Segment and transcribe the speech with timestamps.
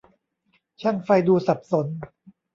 [0.81, 1.87] ช่างไฟดูสับสน